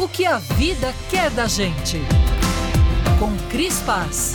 O 0.00 0.08
que 0.08 0.24
a 0.24 0.38
vida 0.38 0.94
quer 1.10 1.28
da 1.28 1.46
gente. 1.46 1.98
Com 3.18 3.36
Cris 3.50 3.80
Paz. 3.80 4.32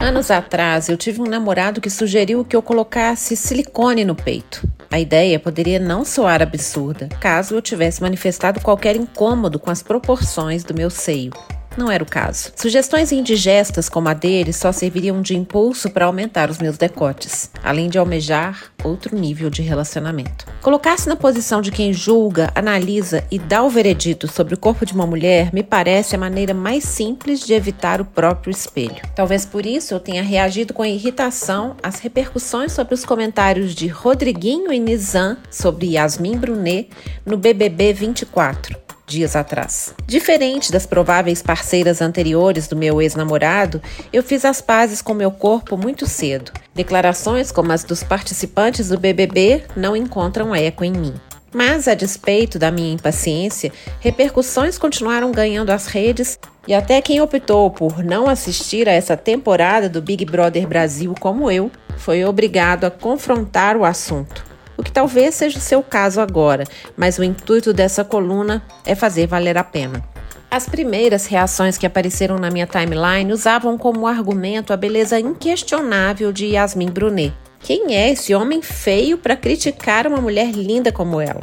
Anos 0.00 0.30
atrás, 0.30 0.88
eu 0.88 0.96
tive 0.96 1.20
um 1.20 1.26
namorado 1.26 1.78
que 1.78 1.90
sugeriu 1.90 2.46
que 2.46 2.56
eu 2.56 2.62
colocasse 2.62 3.36
silicone 3.36 4.06
no 4.06 4.14
peito. 4.14 4.66
A 4.90 4.98
ideia 4.98 5.38
poderia 5.38 5.78
não 5.78 6.02
soar 6.02 6.40
absurda, 6.40 7.10
caso 7.20 7.54
eu 7.54 7.60
tivesse 7.60 8.00
manifestado 8.00 8.58
qualquer 8.62 8.96
incômodo 8.96 9.58
com 9.58 9.70
as 9.70 9.82
proporções 9.82 10.64
do 10.64 10.72
meu 10.72 10.88
seio. 10.88 11.30
Não 11.76 11.90
era 11.90 12.02
o 12.02 12.06
caso. 12.06 12.52
Sugestões 12.56 13.12
indigestas 13.12 13.88
como 13.88 14.08
a 14.08 14.14
dele 14.14 14.52
só 14.52 14.72
serviriam 14.72 15.20
de 15.20 15.36
impulso 15.36 15.90
para 15.90 16.06
aumentar 16.06 16.48
os 16.48 16.58
meus 16.58 16.78
decotes, 16.78 17.50
além 17.62 17.90
de 17.90 17.98
almejar 17.98 18.72
outro 18.82 19.14
nível 19.16 19.50
de 19.50 19.62
relacionamento. 19.62 20.46
Colocar-se 20.62 21.08
na 21.08 21.16
posição 21.16 21.60
de 21.60 21.70
quem 21.70 21.92
julga, 21.92 22.50
analisa 22.54 23.24
e 23.30 23.38
dá 23.38 23.62
o 23.62 23.68
veredito 23.68 24.26
sobre 24.26 24.54
o 24.54 24.58
corpo 24.58 24.86
de 24.86 24.94
uma 24.94 25.06
mulher 25.06 25.52
me 25.52 25.62
parece 25.62 26.14
a 26.14 26.18
maneira 26.18 26.54
mais 26.54 26.84
simples 26.84 27.40
de 27.40 27.52
evitar 27.52 28.00
o 28.00 28.04
próprio 28.04 28.50
espelho. 28.50 29.02
Talvez 29.14 29.44
por 29.44 29.66
isso 29.66 29.92
eu 29.92 30.00
tenha 30.00 30.22
reagido 30.22 30.72
com 30.72 30.84
irritação 30.84 31.76
às 31.82 31.98
repercussões 31.98 32.72
sobre 32.72 32.94
os 32.94 33.04
comentários 33.04 33.74
de 33.74 33.86
Rodriguinho 33.86 34.72
e 34.72 34.78
Nizam 34.78 35.36
sobre 35.50 35.94
Yasmin 35.94 36.38
Brunet 36.38 36.88
no 37.24 37.36
BBB 37.36 37.92
24 37.92 38.85
dias 39.06 39.36
atrás. 39.36 39.94
Diferente 40.06 40.72
das 40.72 40.84
prováveis 40.84 41.40
parceiras 41.40 42.02
anteriores 42.02 42.66
do 42.66 42.76
meu 42.76 43.00
ex-namorado, 43.00 43.80
eu 44.12 44.22
fiz 44.22 44.44
as 44.44 44.60
pazes 44.60 45.00
com 45.00 45.14
meu 45.14 45.30
corpo 45.30 45.76
muito 45.76 46.06
cedo. 46.06 46.50
Declarações 46.74 47.52
como 47.52 47.72
as 47.72 47.84
dos 47.84 48.02
participantes 48.02 48.88
do 48.88 48.98
BBB 48.98 49.64
não 49.76 49.96
encontram 49.96 50.54
eco 50.54 50.84
em 50.84 50.92
mim. 50.92 51.14
Mas, 51.54 51.88
a 51.88 51.94
despeito 51.94 52.58
da 52.58 52.70
minha 52.70 52.92
impaciência, 52.92 53.72
repercussões 54.00 54.76
continuaram 54.76 55.30
ganhando 55.30 55.70
as 55.70 55.86
redes 55.86 56.38
e 56.66 56.74
até 56.74 57.00
quem 57.00 57.20
optou 57.20 57.70
por 57.70 58.02
não 58.02 58.28
assistir 58.28 58.88
a 58.88 58.92
essa 58.92 59.16
temporada 59.16 59.88
do 59.88 60.02
Big 60.02 60.24
Brother 60.24 60.66
Brasil 60.66 61.14
como 61.18 61.50
eu, 61.50 61.70
foi 61.96 62.24
obrigado 62.24 62.84
a 62.84 62.90
confrontar 62.90 63.76
o 63.76 63.84
assunto 63.84 64.55
o 64.76 64.82
que 64.82 64.92
talvez 64.92 65.34
seja 65.34 65.58
o 65.58 65.60
seu 65.60 65.82
caso 65.82 66.20
agora, 66.20 66.64
mas 66.96 67.18
o 67.18 67.24
intuito 67.24 67.72
dessa 67.72 68.04
coluna 68.04 68.62
é 68.84 68.94
fazer 68.94 69.26
valer 69.26 69.56
a 69.56 69.64
pena. 69.64 70.02
As 70.50 70.68
primeiras 70.68 71.26
reações 71.26 71.76
que 71.76 71.86
apareceram 71.86 72.38
na 72.38 72.50
minha 72.50 72.66
timeline 72.66 73.32
usavam 73.32 73.76
como 73.76 74.06
argumento 74.06 74.72
a 74.72 74.76
beleza 74.76 75.18
inquestionável 75.18 76.32
de 76.32 76.46
Yasmin 76.46 76.90
Brunet. 76.90 77.34
Quem 77.60 77.96
é 77.96 78.12
esse 78.12 78.34
homem 78.34 78.62
feio 78.62 79.18
para 79.18 79.36
criticar 79.36 80.06
uma 80.06 80.20
mulher 80.20 80.52
linda 80.52 80.92
como 80.92 81.20
ela? 81.20 81.42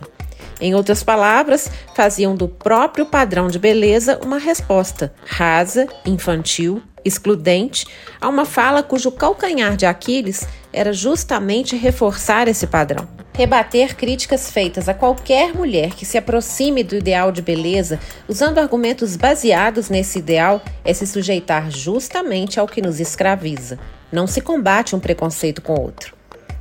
Em 0.61 0.73
outras 0.73 1.03
palavras, 1.03 1.69
faziam 1.93 2.35
do 2.35 2.47
próprio 2.47 3.05
padrão 3.05 3.49
de 3.49 3.59
beleza 3.59 4.19
uma 4.23 4.37
resposta 4.37 5.13
rasa, 5.25 5.87
infantil, 6.05 6.81
excludente 7.03 7.85
a 8.21 8.29
uma 8.29 8.45
fala 8.45 8.81
cujo 8.81 9.11
calcanhar 9.11 9.75
de 9.75 9.85
Aquiles 9.85 10.47
era 10.71 10.93
justamente 10.93 11.75
reforçar 11.75 12.47
esse 12.47 12.65
padrão. 12.65 13.05
Rebater 13.35 13.95
críticas 13.95 14.51
feitas 14.51 14.87
a 14.87 14.93
qualquer 14.93 15.55
mulher 15.55 15.95
que 15.95 16.05
se 16.05 16.19
aproxime 16.19 16.83
do 16.83 16.95
ideal 16.95 17.31
de 17.31 17.41
beleza 17.41 17.99
usando 18.27 18.59
argumentos 18.59 19.15
baseados 19.15 19.89
nesse 19.89 20.19
ideal 20.19 20.61
é 20.85 20.93
se 20.93 21.07
sujeitar 21.07 21.71
justamente 21.71 22.59
ao 22.59 22.67
que 22.67 22.79
nos 22.79 22.99
escraviza. 22.99 23.79
Não 24.11 24.27
se 24.27 24.39
combate 24.39 24.95
um 24.95 24.99
preconceito 24.99 25.63
com 25.63 25.73
outro. 25.73 26.15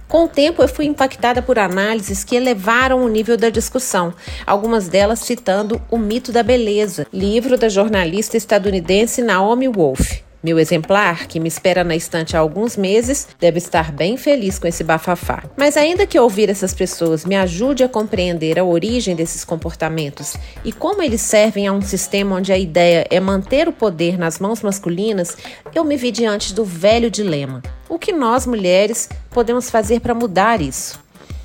Com 0.09 0.25
o 0.25 0.29
tempo, 0.29 0.63
eu 0.63 0.69
fui 0.69 0.87
impactada 0.87 1.43
por 1.43 1.59
análises 1.59 2.25
que 2.25 2.37
elevaram 2.37 3.05
o 3.05 3.09
nível 3.09 3.37
da 3.37 3.51
discussão, 3.51 4.15
algumas 4.47 4.89
delas 4.89 5.19
citando 5.21 5.81
O 5.91 5.99
Mito 5.99 6.33
da 6.33 6.43
Beleza, 6.43 7.07
livro 7.13 7.59
da 7.59 7.69
jornalista 7.69 8.39
estadunidense 8.39 9.21
Naomi 9.21 9.69
Wolf. 9.69 10.23
Meu 10.43 10.59
exemplar, 10.59 11.29
que 11.29 11.39
me 11.39 11.47
espera 11.47 11.85
na 11.85 11.95
estante 11.95 12.37
há 12.37 12.41
alguns 12.41 12.77
meses, 12.77 13.29
deve 13.39 13.59
estar 13.59 13.93
bem 13.93 14.17
feliz 14.17 14.59
com 14.59 14.67
esse 14.67 14.83
bafafá. 14.83 15.45
Mas 15.57 15.77
ainda 15.77 16.05
que 16.05 16.19
ouvir 16.19 16.51
essas 16.51 16.75
pessoas 16.75 17.25
me 17.25 17.37
ajude 17.37 17.85
a 17.85 17.89
compreender 17.89 18.59
a 18.59 18.65
origem 18.65 19.15
desses 19.15 19.45
comportamentos 19.45 20.35
e 20.65 20.73
como 20.73 21.01
eles 21.01 21.21
servem 21.21 21.69
a 21.69 21.73
um 21.73 21.81
sistema 21.81 22.35
onde 22.35 22.53
a 22.53 22.59
ideia 22.59 23.07
é 23.09 23.21
manter 23.21 23.69
o 23.69 23.73
poder 23.73 24.19
nas 24.19 24.41
mãos 24.41 24.63
masculinas, 24.63 25.37
eu 25.73 25.85
me 25.85 25.97
vi 25.97 26.11
diante 26.11 26.53
do 26.53 26.65
velho 26.65 27.09
dilema. 27.09 27.63
O 27.89 27.97
que 27.97 28.11
nós, 28.11 28.45
mulheres, 28.45 29.09
podemos 29.31 29.71
fazer 29.71 30.01
para 30.01 30.13
mudar 30.13 30.61
isso? 30.61 31.01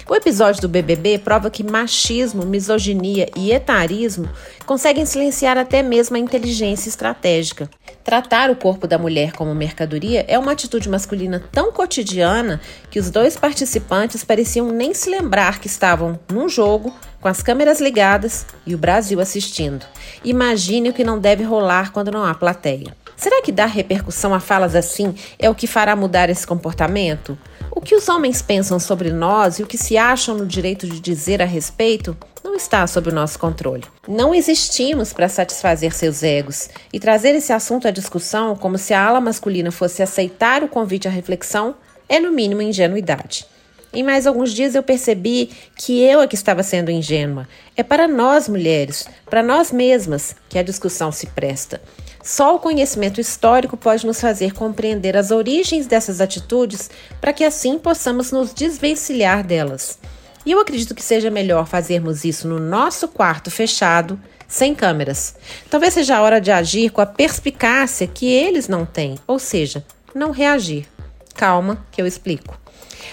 O 0.09 0.15
episódio 0.15 0.61
do 0.61 0.69
BBB 0.69 1.19
prova 1.19 1.49
que 1.49 1.69
machismo, 1.69 2.45
misoginia 2.45 3.29
e 3.35 3.51
etarismo 3.51 4.29
conseguem 4.65 5.05
silenciar 5.05 5.57
até 5.57 5.83
mesmo 5.83 6.15
a 6.15 6.19
inteligência 6.19 6.87
estratégica. 6.87 7.69
Tratar 8.07 8.49
o 8.49 8.55
corpo 8.55 8.87
da 8.87 8.97
mulher 8.97 9.33
como 9.33 9.53
mercadoria 9.53 10.23
é 10.29 10.39
uma 10.39 10.53
atitude 10.53 10.87
masculina 10.87 11.43
tão 11.51 11.73
cotidiana 11.73 12.61
que 12.89 12.99
os 12.99 13.11
dois 13.11 13.35
participantes 13.35 14.23
pareciam 14.23 14.71
nem 14.71 14.93
se 14.93 15.09
lembrar 15.09 15.59
que 15.59 15.67
estavam 15.67 16.17
num 16.31 16.47
jogo 16.47 16.95
com 17.19 17.27
as 17.27 17.43
câmeras 17.43 17.81
ligadas 17.81 18.45
e 18.65 18.73
o 18.73 18.77
Brasil 18.77 19.19
assistindo. 19.19 19.85
Imagine 20.23 20.87
o 20.87 20.93
que 20.93 21.03
não 21.03 21.19
deve 21.19 21.43
rolar 21.43 21.91
quando 21.91 22.09
não 22.09 22.23
há 22.23 22.33
plateia. 22.33 22.95
Será 23.17 23.41
que 23.41 23.51
dar 23.51 23.65
repercussão 23.65 24.33
a 24.33 24.39
falas 24.39 24.73
assim 24.73 25.13
é 25.37 25.49
o 25.49 25.55
que 25.55 25.67
fará 25.67 25.93
mudar 25.93 26.29
esse 26.29 26.47
comportamento? 26.47 27.37
O 27.69 27.81
que 27.81 27.93
os 27.93 28.07
homens 28.07 28.41
pensam 28.41 28.79
sobre 28.79 29.11
nós 29.11 29.59
e 29.59 29.63
o 29.63 29.67
que 29.67 29.77
se 29.77 29.97
acham 29.97 30.33
no 30.33 30.45
direito 30.45 30.87
de 30.87 31.01
dizer 31.01 31.41
a 31.41 31.45
respeito 31.45 32.15
não 32.47 32.55
está 32.55 32.87
sob 32.87 33.09
o 33.09 33.13
nosso 33.13 33.37
controle. 33.37 33.83
Não 34.07 34.33
existimos 34.33 35.11
para 35.11 35.27
satisfazer 35.27 35.93
seus 35.93 36.23
egos 36.23 36.69
e 36.93 36.99
trazer 36.99 37.35
esse 37.35 37.51
assunto 37.51 37.89
à 37.89 37.91
discussão 37.91 38.55
como 38.55 38.77
se 38.77 38.93
a 38.93 39.05
ala 39.05 39.19
masculina 39.19 39.69
fosse 39.69 40.01
aceitar 40.01 40.63
o 40.63 40.69
convite 40.69 41.09
à 41.09 41.11
reflexão 41.11 41.75
é, 42.07 42.21
no 42.21 42.31
mínimo, 42.31 42.61
ingenuidade. 42.61 43.45
Em 43.91 44.01
mais 44.01 44.25
alguns 44.25 44.53
dias 44.53 44.75
eu 44.75 44.83
percebi 44.83 45.51
que 45.75 46.01
eu 46.01 46.21
é 46.21 46.27
que 46.27 46.35
estava 46.35 46.63
sendo 46.63 46.89
ingênua. 46.89 47.47
É 47.75 47.83
para 47.83 48.07
nós 48.07 48.47
mulheres, 48.47 49.05
para 49.29 49.43
nós 49.43 49.69
mesmas, 49.69 50.33
que 50.47 50.57
a 50.57 50.63
discussão 50.63 51.11
se 51.11 51.27
presta. 51.27 51.81
Só 52.23 52.55
o 52.55 52.59
conhecimento 52.59 53.19
histórico 53.19 53.75
pode 53.75 54.05
nos 54.05 54.21
fazer 54.21 54.53
compreender 54.53 55.17
as 55.17 55.31
origens 55.31 55.85
dessas 55.85 56.21
atitudes 56.21 56.89
para 57.19 57.33
que 57.33 57.43
assim 57.43 57.77
possamos 57.77 58.31
nos 58.31 58.53
desvencilhar 58.53 59.45
delas. 59.45 59.99
E 60.47 60.51
eu 60.51 60.61
acredito 60.61 60.95
que 60.95 61.03
seja 61.03 61.29
melhor 61.29 61.67
fazermos 61.67 62.23
isso 62.23 62.47
no 62.47 62.57
nosso 62.57 63.09
quarto 63.09 63.51
fechado, 63.51 64.17
sem 64.47 64.73
câmeras. 64.73 65.35
Talvez 65.69 65.93
seja 65.93 66.15
a 66.15 66.21
hora 66.21 66.39
de 66.39 66.51
agir 66.51 66.89
com 66.89 67.01
a 67.01 67.05
perspicácia 67.05 68.07
que 68.07 68.31
eles 68.31 68.69
não 68.69 68.85
têm, 68.85 69.15
ou 69.27 69.39
seja, 69.39 69.85
não 70.15 70.31
reagir. 70.31 70.87
Calma, 71.35 71.85
que 71.91 72.01
eu 72.01 72.07
explico. 72.07 72.57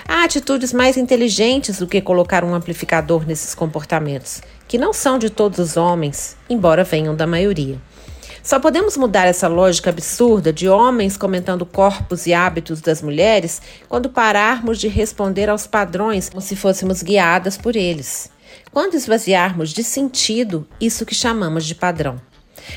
Há 0.06 0.22
atitudes 0.22 0.72
mais 0.72 0.96
inteligentes 0.96 1.80
do 1.80 1.88
que 1.88 2.00
colocar 2.00 2.44
um 2.44 2.54
amplificador 2.54 3.26
nesses 3.26 3.52
comportamentos, 3.52 4.40
que 4.68 4.78
não 4.78 4.92
são 4.92 5.18
de 5.18 5.28
todos 5.28 5.58
os 5.58 5.76
homens, 5.76 6.36
embora 6.48 6.84
venham 6.84 7.16
da 7.16 7.26
maioria. 7.26 7.80
Só 8.44 8.60
podemos 8.60 8.94
mudar 8.98 9.26
essa 9.26 9.48
lógica 9.48 9.88
absurda 9.88 10.52
de 10.52 10.68
homens 10.68 11.16
comentando 11.16 11.64
corpos 11.64 12.26
e 12.26 12.34
hábitos 12.34 12.82
das 12.82 13.00
mulheres 13.00 13.62
quando 13.88 14.10
pararmos 14.10 14.78
de 14.78 14.86
responder 14.86 15.48
aos 15.48 15.66
padrões 15.66 16.28
como 16.28 16.42
se 16.42 16.54
fôssemos 16.54 17.02
guiadas 17.02 17.56
por 17.56 17.74
eles. 17.74 18.30
Quando 18.70 18.96
esvaziarmos 18.96 19.70
de 19.70 19.82
sentido 19.82 20.68
isso 20.78 21.06
que 21.06 21.14
chamamos 21.14 21.64
de 21.64 21.74
padrão. 21.74 22.20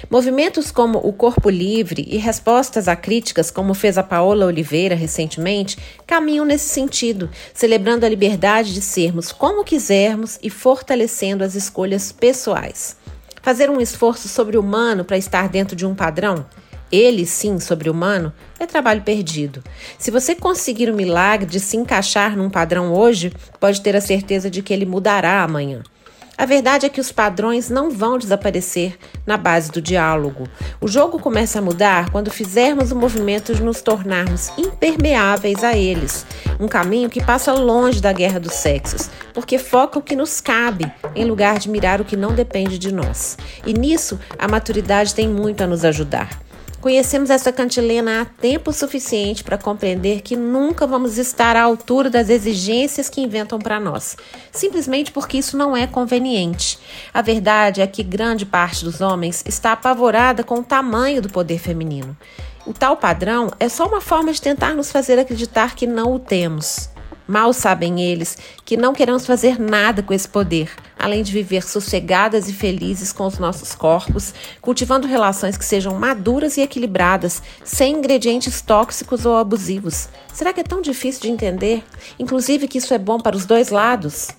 Movimentos 0.09 0.71
como 0.71 0.99
o 0.99 1.11
Corpo 1.11 1.49
Livre 1.49 2.05
e 2.07 2.15
respostas 2.15 2.87
a 2.87 2.95
críticas, 2.95 3.51
como 3.51 3.73
fez 3.73 3.97
a 3.97 4.03
Paola 4.03 4.45
Oliveira 4.45 4.95
recentemente, 4.95 5.77
caminham 6.05 6.45
nesse 6.45 6.69
sentido, 6.69 7.29
celebrando 7.53 8.05
a 8.05 8.09
liberdade 8.09 8.73
de 8.73 8.81
sermos 8.81 9.33
como 9.33 9.65
quisermos 9.65 10.39
e 10.41 10.49
fortalecendo 10.49 11.43
as 11.43 11.55
escolhas 11.55 12.13
pessoais. 12.13 12.95
Fazer 13.47 13.69
um 13.69 13.79
esforço 13.79 14.27
sobre-humano 14.27 15.05
para 15.05 15.17
estar 15.17 15.47
dentro 15.47 15.73
de 15.73 15.85
um 15.85 15.95
padrão, 15.95 16.45
ele 16.91 17.25
sim 17.25 17.61
sobre-humano, 17.61 18.33
é 18.59 18.65
trabalho 18.65 19.03
perdido. 19.03 19.63
Se 19.97 20.11
você 20.11 20.35
conseguir 20.35 20.89
o 20.89 20.93
milagre 20.93 21.45
de 21.45 21.57
se 21.61 21.77
encaixar 21.77 22.35
num 22.35 22.49
padrão 22.49 22.91
hoje, 22.91 23.31
pode 23.57 23.79
ter 23.79 23.95
a 23.95 24.01
certeza 24.01 24.49
de 24.49 24.61
que 24.61 24.73
ele 24.73 24.85
mudará 24.85 25.43
amanhã. 25.43 25.81
A 26.37 26.45
verdade 26.45 26.85
é 26.85 26.89
que 26.89 27.01
os 27.01 27.11
padrões 27.11 27.67
não 27.67 27.89
vão 27.89 28.19
desaparecer 28.19 28.95
na 29.25 29.37
base 29.37 29.71
do 29.71 29.81
diálogo. 29.81 30.47
O 30.79 30.87
jogo 30.87 31.17
começa 31.17 31.57
a 31.57 31.61
mudar 31.63 32.11
quando 32.11 32.29
fizermos 32.29 32.91
o 32.91 32.95
movimento 32.95 33.55
de 33.55 33.63
nos 33.63 33.81
tornarmos 33.81 34.51
impermeáveis 34.55 35.63
a 35.63 35.75
eles. 35.75 36.27
Um 36.59 36.67
caminho 36.67 37.09
que 37.09 37.23
passa 37.23 37.53
longe 37.53 37.99
da 37.99 38.13
guerra 38.13 38.39
dos 38.39 38.53
sexos, 38.53 39.09
porque 39.33 39.57
foca 39.57 39.97
o 39.97 40.01
que 40.01 40.15
nos 40.15 40.39
cabe, 40.39 40.91
em 41.15 41.25
lugar 41.25 41.57
de 41.57 41.71
mirar 41.71 41.99
o 41.99 42.05
que 42.05 42.15
não 42.15 42.35
depende 42.35 42.77
de 42.77 42.93
nós. 42.93 43.35
E 43.65 43.73
nisso, 43.73 44.19
a 44.37 44.47
maturidade 44.47 45.15
tem 45.15 45.27
muito 45.27 45.63
a 45.63 45.67
nos 45.67 45.83
ajudar. 45.83 46.46
Conhecemos 46.79 47.31
essa 47.31 47.51
cantilena 47.51 48.21
há 48.21 48.25
tempo 48.25 48.71
suficiente 48.71 49.43
para 49.43 49.57
compreender 49.57 50.21
que 50.21 50.35
nunca 50.35 50.85
vamos 50.85 51.17
estar 51.17 51.55
à 51.55 51.63
altura 51.63 52.07
das 52.07 52.29
exigências 52.29 53.09
que 53.09 53.19
inventam 53.19 53.57
para 53.57 53.79
nós, 53.79 54.15
simplesmente 54.51 55.11
porque 55.11 55.39
isso 55.39 55.57
não 55.57 55.75
é 55.75 55.87
conveniente. 55.87 56.77
A 57.11 57.21
verdade 57.21 57.81
é 57.81 57.87
que 57.87 58.03
grande 58.03 58.45
parte 58.45 58.85
dos 58.85 59.01
homens 59.01 59.43
está 59.47 59.71
apavorada 59.71 60.43
com 60.43 60.59
o 60.59 60.63
tamanho 60.63 61.19
do 61.19 61.29
poder 61.29 61.57
feminino. 61.57 62.15
O 62.63 62.73
tal 62.73 62.95
padrão 62.95 63.51
é 63.59 63.67
só 63.67 63.87
uma 63.87 64.01
forma 64.01 64.31
de 64.31 64.41
tentar 64.41 64.75
nos 64.75 64.91
fazer 64.91 65.17
acreditar 65.17 65.75
que 65.75 65.87
não 65.87 66.13
o 66.13 66.19
temos. 66.19 66.89
Mal 67.27 67.51
sabem 67.51 68.01
eles 68.01 68.37
que 68.63 68.77
não 68.77 68.93
queremos 68.93 69.25
fazer 69.25 69.59
nada 69.59 70.01
com 70.01 70.13
esse 70.13 70.27
poder, 70.27 70.71
além 70.97 71.21
de 71.21 71.33
viver 71.33 71.61
sossegadas 71.61 72.47
e 72.47 72.53
felizes 72.53 73.11
com 73.11 73.25
os 73.25 73.37
nossos 73.37 73.75
corpos, 73.75 74.33
cultivando 74.61 75.07
relações 75.07 75.57
que 75.57 75.65
sejam 75.65 75.93
maduras 75.99 76.55
e 76.55 76.61
equilibradas, 76.61 77.43
sem 77.65 77.97
ingredientes 77.97 78.61
tóxicos 78.61 79.25
ou 79.25 79.35
abusivos. 79.35 80.07
Será 80.33 80.53
que 80.53 80.61
é 80.61 80.63
tão 80.63 80.81
difícil 80.81 81.23
de 81.23 81.29
entender? 81.29 81.83
Inclusive 82.17 82.67
que 82.67 82.77
isso 82.77 82.93
é 82.93 82.97
bom 82.97 83.19
para 83.19 83.35
os 83.35 83.45
dois 83.45 83.69
lados? 83.69 84.29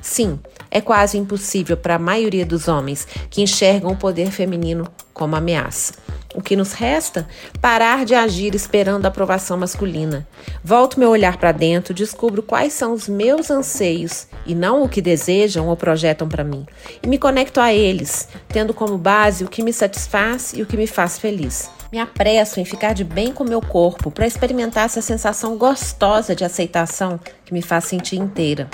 Sim, 0.00 0.38
é 0.70 0.80
quase 0.80 1.18
impossível 1.18 1.76
para 1.76 1.96
a 1.96 1.98
maioria 1.98 2.46
dos 2.46 2.66
homens 2.66 3.06
que 3.28 3.42
enxergam 3.42 3.90
o 3.90 3.96
poder 3.96 4.30
feminino 4.30 4.88
como 5.18 5.36
ameaça. 5.36 5.92
O 6.34 6.40
que 6.40 6.54
nos 6.54 6.72
resta? 6.72 7.26
Parar 7.60 8.04
de 8.04 8.14
agir 8.14 8.54
esperando 8.54 9.04
a 9.04 9.08
aprovação 9.08 9.58
masculina. 9.58 10.26
Volto 10.62 11.00
meu 11.00 11.10
olhar 11.10 11.36
para 11.36 11.52
dentro, 11.52 11.92
descubro 11.92 12.42
quais 12.42 12.72
são 12.72 12.92
os 12.92 13.08
meus 13.08 13.50
anseios 13.50 14.28
e 14.46 14.54
não 14.54 14.82
o 14.82 14.88
que 14.88 15.02
desejam 15.02 15.66
ou 15.68 15.76
projetam 15.76 16.28
para 16.28 16.44
mim. 16.44 16.64
E 17.02 17.08
me 17.08 17.18
conecto 17.18 17.60
a 17.60 17.72
eles, 17.72 18.28
tendo 18.48 18.72
como 18.72 18.96
base 18.96 19.42
o 19.42 19.48
que 19.48 19.62
me 19.62 19.72
satisfaz 19.72 20.52
e 20.54 20.62
o 20.62 20.66
que 20.66 20.76
me 20.76 20.86
faz 20.86 21.18
feliz. 21.18 21.70
Me 21.90 21.98
apresso 21.98 22.60
em 22.60 22.64
ficar 22.64 22.92
de 22.92 23.02
bem 23.02 23.32
com 23.32 23.42
meu 23.42 23.62
corpo 23.62 24.10
para 24.10 24.26
experimentar 24.26 24.84
essa 24.84 25.00
sensação 25.00 25.56
gostosa 25.56 26.36
de 26.36 26.44
aceitação 26.44 27.18
que 27.44 27.52
me 27.52 27.62
faz 27.62 27.84
sentir 27.84 28.16
inteira. 28.16 28.68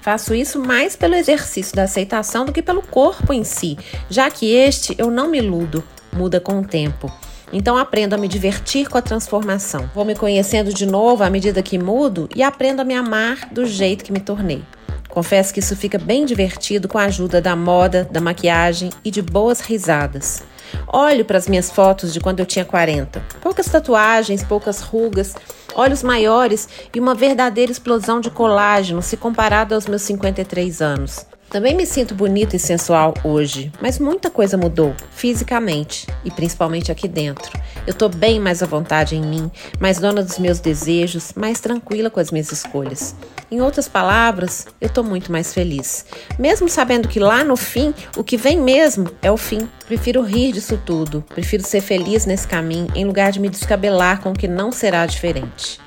Faço 0.00 0.34
isso 0.34 0.58
mais 0.58 0.96
pelo 0.96 1.14
exercício 1.14 1.76
da 1.76 1.82
aceitação 1.82 2.44
do 2.44 2.52
que 2.52 2.62
pelo 2.62 2.82
corpo 2.82 3.32
em 3.32 3.44
si, 3.44 3.78
já 4.08 4.30
que 4.30 4.52
este 4.52 4.94
eu 4.98 5.10
não 5.10 5.28
me 5.28 5.38
iludo, 5.38 5.84
muda 6.12 6.40
com 6.40 6.58
o 6.58 6.64
tempo. 6.64 7.12
Então 7.52 7.76
aprendo 7.76 8.14
a 8.14 8.18
me 8.18 8.28
divertir 8.28 8.88
com 8.88 8.96
a 8.96 9.02
transformação. 9.02 9.90
Vou 9.94 10.04
me 10.04 10.14
conhecendo 10.14 10.72
de 10.72 10.86
novo 10.86 11.24
à 11.24 11.30
medida 11.30 11.62
que 11.62 11.78
mudo 11.78 12.28
e 12.34 12.42
aprendo 12.42 12.80
a 12.80 12.84
me 12.84 12.94
amar 12.94 13.48
do 13.50 13.66
jeito 13.66 14.04
que 14.04 14.12
me 14.12 14.20
tornei. 14.20 14.62
Confesso 15.08 15.52
que 15.52 15.58
isso 15.58 15.74
fica 15.74 15.98
bem 15.98 16.24
divertido 16.24 16.86
com 16.86 16.96
a 16.96 17.04
ajuda 17.04 17.40
da 17.40 17.56
moda, 17.56 18.08
da 18.10 18.20
maquiagem 18.20 18.90
e 19.04 19.10
de 19.10 19.20
boas 19.20 19.60
risadas. 19.60 20.42
Olho 20.86 21.24
para 21.24 21.36
as 21.36 21.48
minhas 21.48 21.68
fotos 21.68 22.12
de 22.12 22.20
quando 22.20 22.38
eu 22.38 22.46
tinha 22.46 22.64
40. 22.64 23.20
Poucas 23.40 23.66
tatuagens, 23.66 24.44
poucas 24.44 24.80
rugas, 24.80 25.34
olhos 25.74 26.02
maiores 26.02 26.68
e 26.94 27.00
uma 27.00 27.14
verdadeira 27.14 27.72
explosão 27.72 28.20
de 28.20 28.30
colágeno 28.30 29.02
se 29.02 29.16
comparado 29.16 29.74
aos 29.74 29.86
meus 29.86 30.02
53 30.02 30.80
anos. 30.82 31.26
Também 31.50 31.74
me 31.74 31.84
sinto 31.84 32.14
bonita 32.14 32.54
e 32.54 32.60
sensual 32.60 33.12
hoje, 33.24 33.72
mas 33.82 33.98
muita 33.98 34.30
coisa 34.30 34.56
mudou, 34.56 34.94
fisicamente 35.10 36.06
e 36.24 36.30
principalmente 36.30 36.92
aqui 36.92 37.08
dentro. 37.08 37.50
Eu 37.84 37.92
tô 37.92 38.08
bem 38.08 38.38
mais 38.38 38.62
à 38.62 38.66
vontade 38.66 39.16
em 39.16 39.20
mim, 39.20 39.50
mais 39.80 39.98
dona 39.98 40.22
dos 40.22 40.38
meus 40.38 40.60
desejos, 40.60 41.32
mais 41.34 41.58
tranquila 41.58 42.08
com 42.08 42.20
as 42.20 42.30
minhas 42.30 42.52
escolhas. 42.52 43.16
Em 43.50 43.60
outras 43.60 43.88
palavras, 43.88 44.68
eu 44.80 44.88
tô 44.88 45.02
muito 45.02 45.32
mais 45.32 45.52
feliz. 45.52 46.06
Mesmo 46.38 46.68
sabendo 46.68 47.08
que 47.08 47.18
lá 47.18 47.42
no 47.42 47.56
fim, 47.56 47.92
o 48.16 48.22
que 48.22 48.36
vem 48.36 48.60
mesmo 48.60 49.10
é 49.20 49.28
o 49.28 49.36
fim. 49.36 49.68
Prefiro 49.88 50.22
rir 50.22 50.52
disso 50.52 50.80
tudo, 50.86 51.24
prefiro 51.34 51.64
ser 51.64 51.80
feliz 51.80 52.26
nesse 52.26 52.46
caminho 52.46 52.86
em 52.94 53.04
lugar 53.04 53.32
de 53.32 53.40
me 53.40 53.48
descabelar 53.48 54.20
com 54.20 54.30
o 54.30 54.38
que 54.38 54.46
não 54.46 54.70
será 54.70 55.04
diferente. 55.04 55.80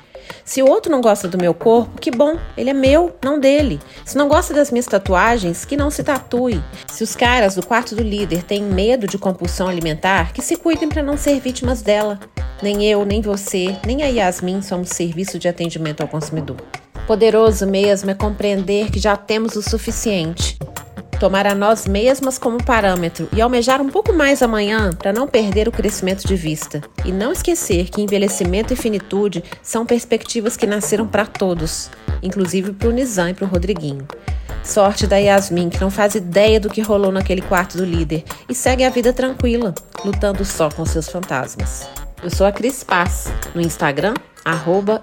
Se 0.44 0.62
o 0.62 0.68
outro 0.68 0.92
não 0.92 1.00
gosta 1.00 1.26
do 1.26 1.38
meu 1.38 1.54
corpo, 1.54 1.98
que 1.98 2.10
bom, 2.10 2.38
ele 2.54 2.68
é 2.68 2.74
meu, 2.74 3.16
não 3.24 3.40
dele. 3.40 3.80
Se 4.04 4.16
não 4.16 4.28
gosta 4.28 4.52
das 4.52 4.70
minhas 4.70 4.84
tatuagens, 4.84 5.64
que 5.64 5.76
não 5.76 5.90
se 5.90 6.04
tatue. 6.04 6.62
Se 6.86 7.02
os 7.02 7.16
caras 7.16 7.54
do 7.54 7.64
quarto 7.64 7.94
do 7.94 8.02
líder 8.02 8.42
têm 8.42 8.62
medo 8.62 9.06
de 9.06 9.16
compulsão 9.16 9.68
alimentar, 9.68 10.34
que 10.34 10.42
se 10.42 10.56
cuidem 10.56 10.88
para 10.88 11.02
não 11.02 11.16
ser 11.16 11.40
vítimas 11.40 11.80
dela. 11.80 12.20
Nem 12.62 12.84
eu, 12.84 13.06
nem 13.06 13.22
você, 13.22 13.74
nem 13.86 14.02
a 14.02 14.06
Yasmin 14.06 14.60
somos 14.60 14.90
serviço 14.90 15.38
de 15.38 15.48
atendimento 15.48 16.02
ao 16.02 16.08
consumidor. 16.08 16.58
Poderoso 17.06 17.66
mesmo 17.66 18.10
é 18.10 18.14
compreender 18.14 18.90
que 18.90 18.98
já 18.98 19.16
temos 19.16 19.56
o 19.56 19.62
suficiente 19.62 20.58
tomar 21.24 21.46
a 21.46 21.54
nós 21.54 21.86
mesmas 21.86 22.36
como 22.36 22.62
parâmetro 22.62 23.26
e 23.32 23.40
almejar 23.40 23.80
um 23.80 23.88
pouco 23.88 24.12
mais 24.12 24.42
amanhã 24.42 24.90
para 24.90 25.10
não 25.10 25.26
perder 25.26 25.66
o 25.66 25.72
crescimento 25.72 26.28
de 26.28 26.36
vista. 26.36 26.82
E 27.02 27.10
não 27.10 27.32
esquecer 27.32 27.88
que 27.88 28.02
envelhecimento 28.02 28.74
e 28.74 28.76
finitude 28.76 29.42
são 29.62 29.86
perspectivas 29.86 30.54
que 30.54 30.66
nasceram 30.66 31.06
para 31.06 31.24
todos, 31.24 31.88
inclusive 32.22 32.74
para 32.74 32.90
o 32.90 32.92
Nizam 32.92 33.30
e 33.30 33.32
para 33.32 33.46
o 33.46 33.48
Rodriguinho. 33.48 34.06
Sorte 34.62 35.06
da 35.06 35.16
Yasmin, 35.16 35.70
que 35.70 35.80
não 35.80 35.90
faz 35.90 36.14
ideia 36.14 36.60
do 36.60 36.68
que 36.68 36.82
rolou 36.82 37.10
naquele 37.10 37.40
quarto 37.40 37.78
do 37.78 37.86
líder 37.86 38.22
e 38.46 38.54
segue 38.54 38.84
a 38.84 38.90
vida 38.90 39.10
tranquila, 39.10 39.74
lutando 40.04 40.44
só 40.44 40.68
com 40.68 40.84
seus 40.84 41.08
fantasmas. 41.08 41.88
Eu 42.22 42.28
sou 42.28 42.46
a 42.46 42.52
Cris 42.52 42.84
Paz, 42.84 43.32
no 43.54 43.62
Instagram, 43.62 44.12
arroba. 44.44 45.02